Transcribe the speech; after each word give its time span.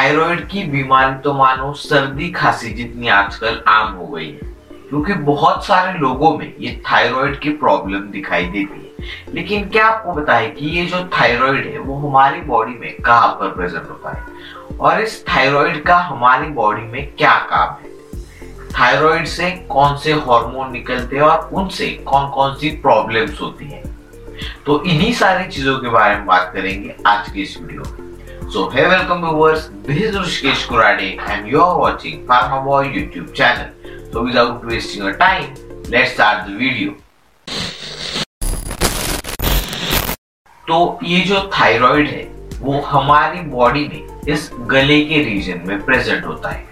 Thyroid 0.00 0.46
की 0.48 0.62
बीमारी 0.64 1.14
तो 1.14 1.32
मानो 1.34 1.72
सर्दी 1.72 2.30
खांसी 2.30 2.70
जितनी 2.70 3.08
आजकल 3.08 3.60
आम 3.68 3.92
हो 3.94 4.06
गई 4.06 4.26
है, 4.26 4.48
क्योंकि 4.88 5.14
बहुत 5.14 5.66
सारे 5.66 5.98
लोगों 5.98 6.30
में 6.38 6.54
ये 6.60 6.70
थायराइड 6.86 7.38
की 7.40 7.50
प्रॉब्लम 7.50 8.08
दिखाई 8.10 8.44
देती 8.44 8.80
है। 8.80 9.34
लेकिन 9.34 9.68
क्या 9.68 9.86
आपको 9.86 10.12
बताए 10.12 10.48
कि 10.50 10.66
ये 10.66 10.86
जो 10.86 11.02
थायराइड 11.04 11.66
है, 11.66 11.78
वो 11.78 11.98
हमारी 11.98 12.40
बॉडी 12.40 12.78
में 12.78 12.96
कहाँ 12.96 13.28
पर 13.40 13.48
प्रेजेंट 13.48 13.90
होता 13.90 14.16
है? 14.16 14.24
और 14.80 15.00
इस 15.00 15.24
थायराइड 15.28 15.84
का 15.84 15.98
हमारी 15.98 16.48
बॉडी 16.48 16.82
में 16.82 17.14
क्या 17.18 17.38
काम 17.50 17.76
है? 17.82 18.20
थायराइड 18.80 19.26
से 19.26 19.50
कौन 19.70 19.96
से 19.96 20.12
हार्मोन 20.12 20.72
निकलते 20.72 21.16
हैं 21.16 21.22
और 21.22 21.50
उनसे 21.52 21.90
कौन 22.06 22.30
कौन 22.30 22.54
सी 22.54 22.70
प्रॉब्लम्स 22.70 23.40
होती 23.40 23.64
हैं? 23.64 23.84
तो 24.66 24.82
इन्हीं 24.82 25.12
सारी 25.12 25.48
चीज़ों 25.48 25.78
के 25.78 25.88
बारे 25.88 26.14
में 26.14 26.26
बात 26.26 26.50
करेंगे 26.54 26.96
आज 27.06 27.30
की 27.32 27.42
इस 27.42 27.58
वीडियो 27.60 27.82
में। 27.82 28.09
So 28.52 28.62
hey 28.68 28.84
welcome 28.88 29.20
viewers 29.22 29.66
this 29.86 29.98
is 30.02 30.16
Rishikesh 30.18 30.64
Kurade 30.66 31.04
and 31.20 31.46
you 31.48 31.60
are 31.60 31.76
watching 31.80 32.22
pharma 32.28 32.60
boy 32.60 32.86
YouTube 32.96 33.26
channel 33.36 34.08
so 34.12 34.20
without 34.20 34.64
wasting 34.64 35.04
your 35.04 35.12
time 35.18 35.44
let's 35.90 36.12
start 36.12 36.48
the 36.48 36.56
video 36.60 36.94
तो 40.66 40.98
ये 41.04 41.20
जो 41.20 41.42
थायराइड 41.54 42.08
है, 42.08 42.22
वो 42.60 42.80
हमारी 42.86 43.40
बॉडी 43.50 43.84
में 43.84 44.32
इस 44.32 44.50
गले 44.70 45.00
के 45.04 45.22
रीजन 45.24 45.60
में 45.68 45.84
प्रेजेंट 45.84 46.26
होता 46.26 46.48
है। 46.48 46.64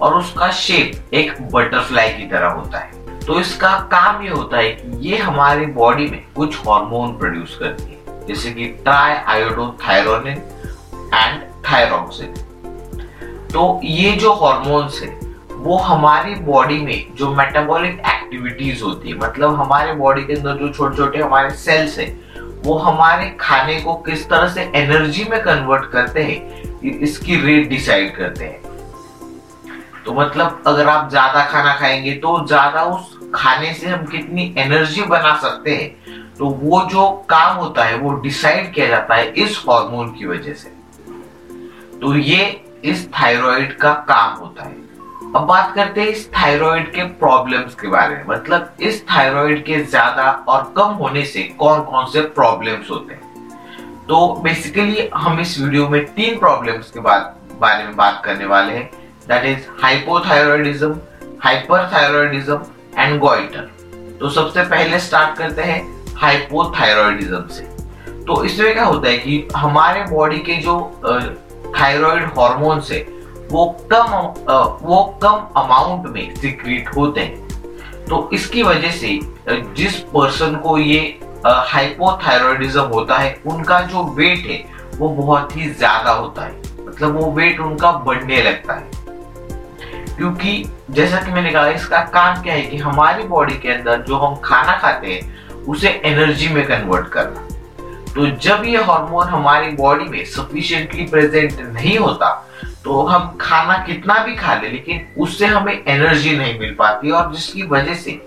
और 0.00 0.14
उसका 0.14 0.50
शेप 0.52 1.14
एक 1.14 1.42
बटरफ्लाई 1.52 2.12
की 2.12 2.26
तरह 2.28 2.48
होता 2.50 2.78
है। 2.78 3.18
तो 3.26 3.40
इसका 3.40 3.70
काम 3.92 4.22
ये 4.22 4.30
होता 4.30 4.56
है 4.56 4.70
कि 4.70 5.08
ये 5.08 5.16
हमारी 5.18 5.66
बॉडी 5.76 6.06
में 6.06 6.22
कुछ 6.36 6.56
हार्मोन 6.68 7.16
प्रोड्यूस 7.18 7.58
करती 7.60 7.84
है। 7.84 8.26
जैसे 8.26 8.50
कि 8.50 8.66
ट्राई 8.84 9.14
आयोडोथायरोनिन 9.34 10.42
एंड 11.14 11.42
थायरोक्सिन 11.64 12.34
तो 13.52 13.80
ये 13.84 14.12
जो 14.12 14.32
हॉर्मोन्स 14.34 15.00
है, 15.02 15.08
वो 15.52 15.76
हमारी 15.78 16.34
बॉडी 16.42 16.78
में 16.78 17.14
जो 17.16 17.30
मेटाबॉलिक 17.34 17.98
एक्टिविटीज़ 18.06 18.82
होती 18.84 19.08
है 19.08 19.16
मतलब 19.18 19.54
हमारे 19.54 19.92
बॉडी 19.94 20.24
के 20.24 20.34
अंदर 20.34 20.56
जो 20.56 20.68
छोटे 20.68 20.96
छोटे 20.96 21.18
हमारे 21.18 21.50
सेल्स 21.56 21.98
है, 21.98 22.06
वो 22.64 22.76
हमारे 22.78 23.28
खाने 23.40 23.80
को 23.80 23.94
किस 24.06 24.28
तरह 24.30 24.48
से 24.48 24.70
एनर्जी 24.76 25.24
में 25.24 25.40
कन्वर्ट 25.42 25.90
करते 25.92 26.22
हैं 26.22 26.88
इसकी 27.00 27.36
रेट 27.36 27.68
डिसाइड 27.68 28.16
करते 28.16 28.44
हैं। 28.44 28.68
तो 30.04 30.12
मतलब 30.14 30.62
अगर 30.66 30.88
आप 30.88 31.08
ज़्यादा 31.10 31.44
खाना 31.44 31.74
खाएँगे 31.76 32.12
तो 32.14 32.46
ज़्यादा 32.46 32.84
उस 32.86 33.18
खाने 33.34 33.72
से 33.74 33.88
हम 33.88 34.04
कितनी 34.06 34.54
एनर्जी 34.58 35.02
बना 35.04 35.36
सकते 35.38 35.74
हैं 35.74 36.34
तो 36.38 36.46
वो 36.46 36.82
जो 36.90 37.10
काम 37.30 37.56
होता 37.56 37.84
है, 37.84 37.96
वो 37.96 38.12
डिसाइड 38.12 38.72
किया 38.74 38.86
जाता 38.88 39.14
है 39.14 39.32
इस 39.34 39.64
हार्मोन 39.68 40.12
की 40.12 40.26
वजह 40.26 40.52
से। 40.54 40.78
तो 42.00 42.14
ये 42.16 42.44
इस 42.84 43.08
थायराइड 43.12 43.76
का 43.78 43.92
काम 44.08 44.36
होता 44.36 44.64
है। 44.64 44.78
अब 45.36 45.42
बात 45.46 45.74
करते 45.74 46.00
हैं 46.00 46.08
इस 46.08 46.28
थायराइड 46.32 46.90
के 46.92 47.02
प्रॉब्लम्स 47.18 47.74
के 47.74 47.88
बारे 47.88 48.14
में। 48.16 48.24
मतलब 48.28 48.76
इस 48.80 49.04
थायराइड 49.06 49.64
के 49.64 49.82
ज़्यादा 49.82 50.30
और 50.48 50.72
कम 50.76 50.94
होने 51.00 51.24
से 51.24 51.42
कौन 51.58 51.82
कौन 51.82 52.06
से 52.12 52.20
प्रॉब्लम्स 52.38 52.90
होते 52.90 53.14
हैं? 53.14 53.28
तो 54.08 54.26
बेसिकली 54.44 55.08
हम 55.14 55.40
इस 55.40 55.58
वीडियो 55.60 55.88
में 55.88 56.04
तीन 56.14 56.38
प्रॉब्लम्स 56.38 56.90
के 56.90 57.00
बारे 57.00 57.84
में 57.84 57.96
बात 57.96 58.22
करने 58.24 58.46
वाले 58.46 58.72
हैं। 58.72 58.90
That 59.28 59.44
is 59.46 59.66
hypothyroidism 59.82 60.96
hyperthyroidism 61.44 62.60
and 62.98 63.18
goiter 63.20 63.70
तो 64.20 64.28
सबसे 64.30 64.62
पहले 64.64 64.98
स्टार्ट 65.00 65.38
करते 65.38 65.62
हैं 65.62 65.82
हाइपोथायरॉयडिज्म 66.16 67.46
से। 67.48 67.62
तो 68.24 68.42
इसमें 68.44 68.72
क्या 68.72 68.84
होता 68.84 69.08
है 69.08 69.18
कि 69.18 69.46
हमारे 69.56 70.04
बॉडी 70.10 70.38
के 70.40 70.56
जो 70.56 70.74
थायराइड 71.78 72.24
हॉर्मोन्स 72.36 72.90
है 72.92 73.00
वो 73.50 73.64
कम 73.92 74.12
वो 74.82 75.02
कम 75.22 75.46
अमाउंट 75.56 76.06
में 76.06 76.34
सिक्रीट 76.34 76.88
होते 76.96 77.20
हैं। 77.20 77.48
तो 78.06 78.28
इसकी 78.32 78.62
वजह 78.62 78.90
से 78.90 79.18
जिस 79.76 79.98
पर्सन 80.12 80.54
को 80.56 80.76
ये 80.78 81.00
हाइपोथायरॉयडिज्म 81.46 82.82
होता 82.84 83.16
है, 83.18 83.40
उनका 83.46 83.80
जो 83.82 84.02
वेट 84.14 84.46
है, 84.46 84.64
वो 84.96 85.08
बहुत 85.08 85.56
ही 85.56 85.68
ज़्यादा 85.70 86.12
होता 86.12 86.42
है। 86.42 86.84
मतलब 86.86 87.16
वो 87.16 87.30
वेट 87.32 87.60
उनका 87.60 87.92
बढ़ने 88.06 88.42
लगता 88.42 88.74
है। 88.74 88.88
क्योंकि 90.16 90.64
जैसा 90.90 91.20
कि 91.20 91.32
मैंने 91.32 91.50
कहा, 91.50 91.68
इसका 91.68 92.00
काम 92.06 92.42
क्या 92.42 92.54
है 92.54 92.62
कि 92.62 92.76
हमारी 92.78 93.22
बॉडी 93.24 93.54
के 93.54 93.68
अंदर 93.68 94.02
जो 94.02 94.16
हम 94.16 94.34
खाना 94.44 94.76
खाते 94.78 95.12
हैं, 95.12 95.64
उसे 95.64 95.88
एनर्जी 96.04 96.48
में 96.48 96.66
कन्वर्ट 96.66 97.08
करना। 97.08 97.46
तो 98.14 98.26
जब 98.38 98.62
ये 98.66 98.82
हार्मोन 98.84 99.28
हमारी 99.28 99.70
बॉडी 99.76 100.04
में 100.04 100.24
सफिशिएंटली 100.26 101.04
प्रेजेंट 101.06 101.60
नहीं 101.62 101.98
होता 101.98 102.30
तो 102.84 103.02
हम 103.02 103.36
खाना 103.40 103.76
कितना 103.86 104.14
भी 104.24 104.34
खा 104.36 104.54
ले, 104.54 104.68
लेकिन 104.68 105.06
उससे 105.18 105.46
हमें 105.46 105.72
एनर्जी 105.72 106.36
नहीं 106.36 106.58
मिल 106.58 106.74
पाती 106.74 107.10
और 107.10 107.32
जिसकी 107.32 107.62
वजह 107.68 107.94
से 107.94 108.20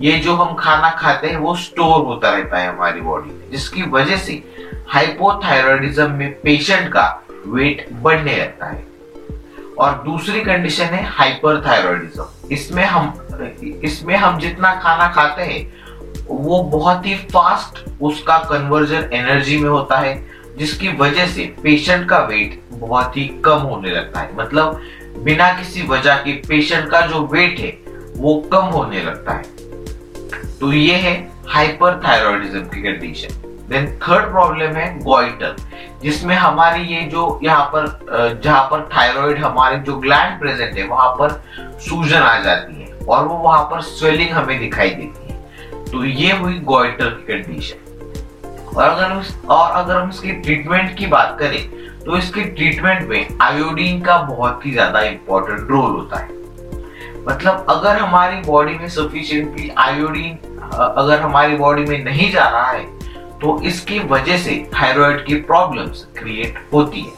ये 0.00 0.16
जो 0.18 0.34
हम 0.34 0.54
खाना 0.54 0.90
खाते 0.90 1.26
हैं, 1.26 1.36
वो 1.36 1.54
स्टोर 1.56 2.04
होता 2.06 2.30
रहता 2.30 2.58
है 2.58 2.68
हमारी 2.68 3.00
बॉडी 3.00 3.30
में। 3.30 3.50
जिसकी 3.50 3.82
वजह 3.90 4.16
से 4.16 4.42
हाइपोथायरॉयडिज्म 4.88 6.10
में 6.10 6.32
पेशेंट 6.40 6.88
का 6.88 7.06
वेट 7.46 7.86
बढ़ने 7.92 8.36
लगता 8.36 8.66
है। 8.66 8.82
और 9.78 10.02
दूसरी 10.04 10.40
कंडीशन 10.40 10.84
है 10.84 11.04
हाइपरथायरॉयडिज्म 11.10 12.24
इसमें 12.52 12.84
हम 12.84 13.12
इसमें 13.84 14.16
हम 14.16 14.38
जितना 14.38 14.74
खाना 14.74 15.08
खाते 15.08 15.42
हैं 15.42 15.62
वो 16.28 16.62
बहुत 16.62 17.06
ही 17.06 17.14
फास्ट 17.14 18.02
उसका 18.02 18.38
कन्वर्जन 18.38 19.10
एनर्जी 19.12 19.56
में 19.58 19.68
होता 19.70 19.96
है, 19.96 20.24
जिसकी 20.58 20.88
वजह 20.88 21.26
से 21.26 21.54
पेशेंट 21.62 22.08
का 22.08 22.18
वेट 22.18 22.62
बहुत 22.70 23.16
ही 23.16 23.24
कम 23.44 23.58
होने 23.58 23.90
लगता 23.90 24.20
है। 24.20 24.36
मतलब 24.36 24.80
बिना 25.18 25.52
किसी 25.52 25.82
वजह 25.82 26.14
के 26.14 26.32
पेशेंट 26.32 26.90
का 26.90 27.00
जो 27.00 27.26
वेट 27.26 27.58
है, 27.60 27.78
वो 28.16 28.34
कम 28.52 28.64
होने 28.66 29.02
लगता 29.02 29.32
है। 29.32 29.42
तो 30.60 30.72
ये 30.72 30.94
है 30.94 31.12
हाइपर 31.48 31.90
हाइपरथायरॉयडिज्म 31.90 32.60
की 32.60 32.82
कंडीशन 32.82 33.42
देन 33.70 33.86
थर्ड 33.98 34.24
प्रॉब्लम 34.24 34.76
है 34.76 34.98
गोइटर 34.98 35.56
जिसमें 36.02 36.34
हमारी 36.36 36.82
ये 36.84 37.00
जो 37.02 37.40
यहाँ 37.42 37.64
पर 37.74 38.40
जहाँ 38.44 38.62
पर 38.70 38.88
थायराइड 38.96 39.38
हमारे 39.38 39.76
जो 39.76 39.96
ग्लैंड 39.96 40.38
प्रेजेंट 40.40 40.76
है, 40.78 40.86
वहाँ 40.86 41.10
पर 41.10 41.42
सूजन 41.80 42.16
आ 42.16 42.38
जाती 42.38 42.82
है 42.82 42.98
और 42.98 43.24
वो 43.24 43.34
वहाँ 43.34 43.62
पर 43.64 43.80
स्वेलिंग 43.80 44.30
हमें 44.30 44.58
दिखाई 44.58 44.90
देती 44.90 45.23
है। 45.23 45.23
तो 45.94 46.04
ये 46.04 46.30
हुई 46.32 46.54
गोइटर 46.66 47.08
की 47.08 47.22
कंडीशन 47.26 48.72
और 48.76 48.84
अगर 48.84 49.04
हम 49.04 49.48
और 49.50 49.70
अगर 49.72 49.96
हम 49.96 50.08
इसकी 50.10 50.32
ट्रीटमेंट 50.32 50.96
की 50.98 51.06
बात 51.06 51.36
करें 51.40 51.60
तो 52.04 52.16
इसकी 52.16 52.44
ट्रीटमेंट 52.44 53.08
में 53.08 53.38
आयोडीन 53.42 54.00
का 54.02 54.16
बहुत 54.22 54.66
ही 54.66 54.72
ज़्यादा 54.72 55.00
इंपॉर्टेंट 55.02 55.70
रोल 55.70 55.90
होता 55.90 56.18
है. 56.18 56.28
मतलब 57.28 57.66
अगर 57.70 57.96
हमारी 57.96 58.40
बॉडी 58.46 58.74
में 58.74 58.88
सफिशियंटली 58.88 59.70
आयोडीन 59.78 60.36
अगर 60.72 61.20
हमारी 61.20 61.56
बॉडी 61.56 61.84
में 61.84 62.04
नहीं 62.04 62.30
जा 62.32 62.48
रहा 62.48 62.70
है 62.70 62.84
तो 63.40 63.60
इसकी 63.62 63.98
वजह 64.10 64.38
से 64.38 64.56
थायराइड 64.74 65.24
की 65.26 65.34
प्रॉब्लम्स 65.42 66.06
क्रिएट 66.18 66.58
होती 66.72 67.00
है. 67.00 67.12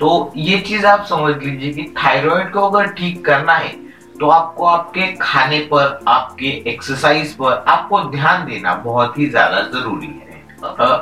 तो 0.00 0.32
ये 0.36 0.58
चीज़ 0.60 0.86
आप 0.86 1.06
समझ 1.10 1.36
लीजिए 1.36 1.72
कि 1.72 1.92
थायराइड 2.04 2.52
को 2.52 2.68
अगर 2.68 2.92
ठीक 2.92 3.24
करना 3.24 3.54
है 3.54 3.74
तो 4.20 4.28
आपको 4.28 4.64
आपके 4.66 5.06
खाने 5.16 5.58
पर, 5.72 5.98
आपके 6.08 6.48
एक्सरसाइज 6.70 7.32
पर 7.34 7.64
आपको 7.68 8.00
ध्यान 8.10 8.44
देना 8.46 8.74
बहुत 8.84 9.18
ही 9.18 9.26
ज़्यादा 9.28 9.60
ज़रूरी 9.70 10.06
है। 10.06 10.42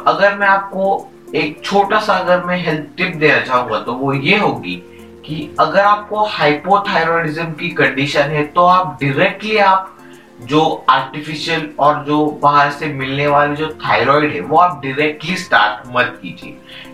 अगर 0.06 0.36
मैं 0.38 0.48
आपको 0.48 1.08
एक 1.34 1.60
छोटा 1.64 1.98
सा 2.00 2.14
अगर 2.14 2.44
मैं 2.44 2.58
हेल्थ 2.64 2.86
टिप 2.96 3.16
देना 3.16 3.40
चाहूँगा 3.40 3.78
तो 3.80 3.94
वो 3.94 4.12
ये 4.14 4.38
होगी 4.38 4.74
कि 5.24 5.56
अगर 5.60 5.80
आपको 5.80 6.24
हाइपोथायरॉयडिज्म 6.26 7.52
की 7.52 7.68
कंडीशन 7.70 8.30
है 8.30 8.44
तो 8.46 8.64
आप 8.66 8.98
डायरेक्टली 9.02 9.56
आप 9.58 9.94
जो 10.42 10.62
आर्टिफिशियल 10.90 11.68
और 11.78 12.02
जो 12.04 12.24
बाहर 12.42 12.70
से 12.70 12.86
मिलने 12.86 13.26
वाले 13.26 13.56
जो 13.56 13.68
थायराइड 13.84 14.32
है, 14.32 14.40
वो 14.40 14.56
आप 14.56 14.80
डायरेक्टली 14.84 15.36
स्टार्ट 15.36 15.88
मत 15.96 16.18
कीजिए। 16.22 16.50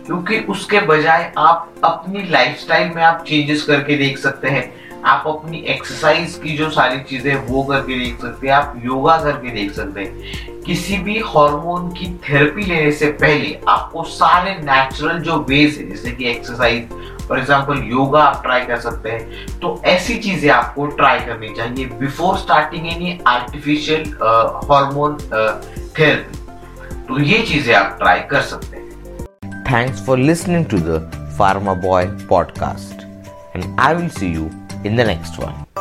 क्योंकि 0.06 0.38
उसके 0.48 0.80
बजाय 0.82 1.32
आप 1.38 1.74
अपनी 1.84 2.22
लाइफस्टाइल 2.30 2.90
में 2.94 3.02
आप 3.02 3.24
चेंजेस 3.28 3.62
करके 3.62 3.96
देख 3.96 4.18
सकते 4.18 4.48
हैं। 4.48 4.64
आप 5.06 5.24
अपनी 5.28 5.58
एक्सरसाइज 5.68 6.34
की 6.42 6.56
जो 6.56 6.68
सारी 6.70 7.00
चीज़ें 7.00 7.34
वो 7.46 7.62
करके 7.62 7.98
देख 7.98 8.20
सकते 8.20 8.46
हैं, 8.46 8.54
आप 8.54 8.80
योगा 8.84 9.16
करके 9.22 9.50
देख 9.50 9.72
सकते 9.72 10.00
हैं। 10.00 10.62
किसी 10.66 10.96
भी 10.98 11.18
हार्मोन 11.26 11.88
की 11.92 12.06
थेरेपी 12.28 12.62
लेने 12.62 12.92
से 12.92 13.10
पहले 13.14 13.58
आपको 13.68 14.02
सारे 14.10 14.54
नेचुरल 14.60 15.18
जो 15.22 15.36
वेज 15.48 15.78
है, 15.78 15.88
जैसे 15.88 16.10
कि 16.10 16.28
एक्सरसाइज 16.30 16.88
फॉर 17.28 17.38
एग्ज़ाम्पल 17.38 17.82
योगा 17.88 18.22
आप 18.22 18.42
ट्राई 18.42 18.64
कर 18.66 18.80
सकते 18.80 19.10
हैं। 19.10 19.58
तो 19.60 19.80
ऐसी 19.86 20.16
चीज़ें 20.18 20.50
आपको 20.50 20.86
ट्राई 20.96 21.20
करनी 21.26 21.48
चाहिए 21.56 21.84
before 22.00 22.38
starting 22.38 22.86
any 22.86 23.18
artificial 23.26 24.02
hormone 24.70 25.18
therapy 25.98 26.42
तो 27.06 27.20
ये 27.22 27.42
चीज़ें 27.42 27.74
आप 27.74 27.96
ट्राई 27.98 28.20
कर 28.30 28.40
सकते 28.42 28.76
हैं। 28.76 28.82
Thanks 29.64 30.04
for 30.06 30.18
listening 30.18 30.66
to 30.66 30.78
the 30.80 31.00
pharma 31.38 31.74
boy 31.82 32.06
podcast 32.28 33.02
and 33.56 33.64
I 33.80 33.94
will 33.94 34.08
see 34.10 34.34
you 34.34 34.50
in 34.84 34.96
the 34.96 35.04
next 35.04 35.38
one. 35.38 35.73